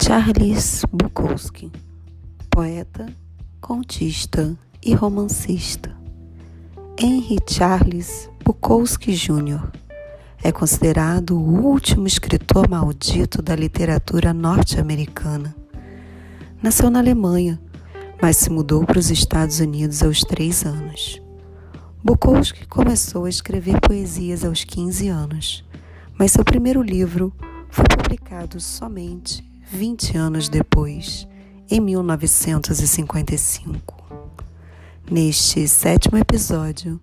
Charles 0.00 0.84
Bukowski, 0.92 1.72
poeta, 2.48 3.06
contista 3.60 4.56
e 4.80 4.94
romancista. 4.94 5.96
Henry 6.96 7.38
Charles 7.48 8.30
Bukowski 8.44 9.12
Jr. 9.12 9.72
é 10.42 10.52
considerado 10.52 11.36
o 11.36 11.64
último 11.64 12.06
escritor 12.06 12.68
maldito 12.68 13.42
da 13.42 13.56
literatura 13.56 14.32
norte-americana. 14.32 15.52
Nasceu 16.62 16.90
na 16.90 17.00
Alemanha, 17.00 17.60
mas 18.20 18.36
se 18.36 18.50
mudou 18.50 18.84
para 18.84 18.98
os 18.98 19.10
Estados 19.10 19.60
Unidos 19.60 20.02
aos 20.02 20.20
três 20.20 20.64
anos. 20.64 21.22
Bukowski 22.02 22.66
começou 22.66 23.24
a 23.24 23.30
escrever 23.30 23.80
poesias 23.80 24.44
aos 24.44 24.64
15 24.64 25.08
anos, 25.08 25.64
mas 26.18 26.32
seu 26.32 26.44
primeiro 26.44 26.82
livro 26.82 27.32
foi 27.70 27.84
publicado 27.84 28.60
somente 28.60 29.44
20 29.70 30.16
anos 30.16 30.48
depois, 30.48 31.28
em 31.70 31.80
1955. 31.80 34.00
Neste 35.10 35.66
sétimo 35.68 36.18
episódio, 36.18 37.00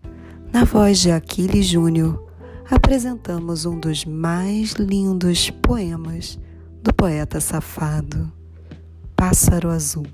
na 0.52 0.64
voz 0.64 1.00
de 1.00 1.12
Aquiles 1.12 1.66
Júnior, 1.66 2.28
apresentamos 2.70 3.66
um 3.66 3.80
dos 3.80 4.06
mais 4.06 4.74
lindos 4.74 5.50
poemas 5.50 6.38
do 6.82 6.94
poeta 6.94 7.40
safado, 7.40 8.32
Pássaro 9.16 9.70
Azul. 9.70 10.06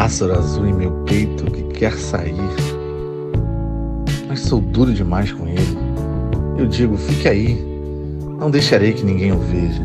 Pássaro 0.00 0.32
azul 0.32 0.66
em 0.66 0.72
meu 0.72 0.90
peito 1.04 1.44
que 1.44 1.62
quer 1.78 1.92
sair. 1.92 2.34
Mas 4.26 4.40
sou 4.40 4.58
duro 4.58 4.94
demais 4.94 5.30
com 5.30 5.46
ele. 5.46 5.76
Eu 6.56 6.66
digo, 6.66 6.96
fique 6.96 7.28
aí, 7.28 7.62
não 8.38 8.50
deixarei 8.50 8.94
que 8.94 9.04
ninguém 9.04 9.30
o 9.30 9.38
veja. 9.38 9.82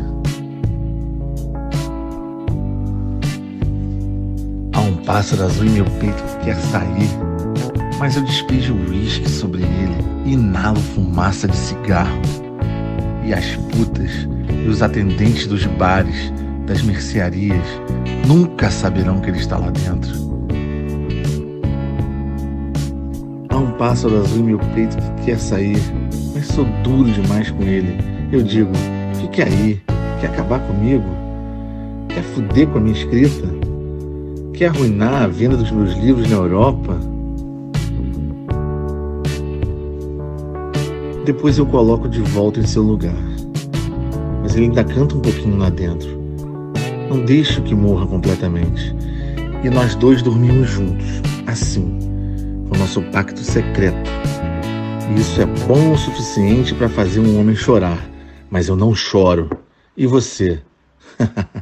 Há 4.72 4.80
um 4.80 4.96
pássaro 5.04 5.42
azul 5.42 5.66
em 5.66 5.72
meu 5.72 5.84
peito 5.84 6.22
que 6.22 6.46
quer 6.46 6.56
sair, 6.56 7.10
mas 7.98 8.16
eu 8.16 8.22
despejo 8.22 8.74
uísque 8.88 9.28
sobre 9.28 9.64
ele 9.64 10.02
e 10.24 10.32
inalo 10.32 10.80
fumaça 10.80 11.46
de 11.46 11.56
cigarro. 11.56 12.22
E 13.22 13.34
as 13.34 13.54
putas 13.70 14.26
e 14.64 14.66
os 14.66 14.80
atendentes 14.80 15.46
dos 15.46 15.66
bares 15.66 16.32
das 16.66 16.82
mercearias 16.82 17.64
nunca 18.26 18.70
saberão 18.70 19.20
que 19.20 19.30
ele 19.30 19.38
está 19.38 19.56
lá 19.56 19.70
dentro. 19.70 20.26
Há 23.48 23.56
um 23.56 23.70
pássaro 23.72 24.18
azul 24.18 24.40
em 24.40 24.42
meu 24.42 24.58
peito 24.74 24.96
que 24.96 25.26
quer 25.26 25.38
sair, 25.38 25.78
mas 26.34 26.46
sou 26.46 26.66
duro 26.82 27.10
demais 27.10 27.50
com 27.50 27.62
ele. 27.62 27.96
Eu 28.32 28.42
digo: 28.42 28.72
fique 29.20 29.42
aí, 29.42 29.80
quer 30.20 30.26
acabar 30.26 30.58
comigo? 30.60 31.04
Quer 32.08 32.22
fuder 32.22 32.66
com 32.68 32.78
a 32.78 32.80
minha 32.80 32.96
escrita? 32.96 33.46
Quer 34.52 34.66
arruinar 34.68 35.22
a 35.22 35.26
venda 35.28 35.56
dos 35.56 35.70
meus 35.70 35.94
livros 35.96 36.28
na 36.28 36.36
Europa? 36.36 36.98
Depois 41.24 41.58
eu 41.58 41.66
coloco 41.66 42.08
de 42.08 42.20
volta 42.20 42.60
em 42.60 42.66
seu 42.66 42.82
lugar. 42.82 43.16
Mas 44.42 44.54
ele 44.54 44.66
ainda 44.66 44.84
canta 44.84 45.16
um 45.16 45.20
pouquinho 45.20 45.58
lá 45.58 45.68
dentro. 45.68 46.25
Não 47.16 47.24
deixo 47.24 47.62
que 47.62 47.74
morra 47.74 48.06
completamente. 48.06 48.94
E 49.64 49.70
nós 49.70 49.94
dois 49.94 50.20
dormimos 50.20 50.68
juntos, 50.68 51.06
assim, 51.46 51.98
com 52.68 52.76
nosso 52.76 53.00
pacto 53.04 53.40
secreto. 53.40 54.10
E 55.10 55.18
isso 55.18 55.40
é 55.40 55.46
bom 55.66 55.92
o 55.92 55.96
suficiente 55.96 56.74
para 56.74 56.90
fazer 56.90 57.20
um 57.20 57.40
homem 57.40 57.56
chorar, 57.56 57.98
mas 58.50 58.68
eu 58.68 58.76
não 58.76 58.94
choro. 58.94 59.48
E 59.96 60.06
você? 60.06 60.60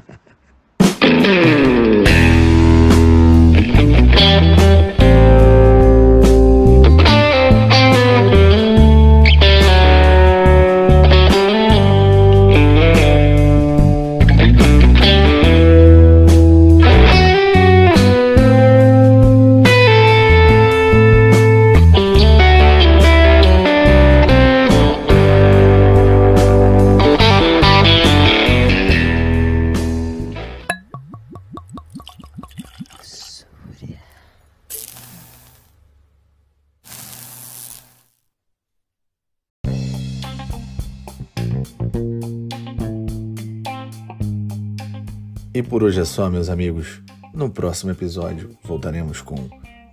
E 45.55 45.63
por 45.63 45.85
hoje 45.85 46.01
é 46.01 46.05
só, 46.05 46.29
meus 46.29 46.49
amigos. 46.49 47.01
No 47.33 47.49
próximo 47.49 47.93
episódio 47.93 48.59
voltaremos 48.65 49.21
com 49.21 49.37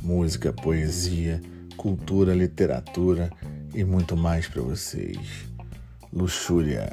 música, 0.02 0.52
poesia, 0.52 1.40
cultura, 1.78 2.34
literatura 2.34 3.30
e 3.72 3.84
muito 3.84 4.18
mais 4.18 4.48
para 4.48 4.64
vocês. 4.64 5.46
Luxúria. 6.12 6.90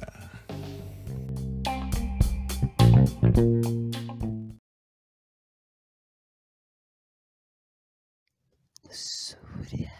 Súria. 8.90 9.97